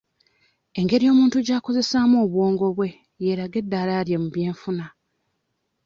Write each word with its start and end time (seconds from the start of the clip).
Engeri 0.79 1.05
omuntu 1.13 1.37
gy'akozesaamu 1.47 2.15
obwongo 2.25 2.65
bwe 2.77 2.89
yeeraga 3.21 3.55
eddaala 3.63 3.93
lye 4.07 4.17
mu 4.23 4.27
by'enfuna. 4.33 4.85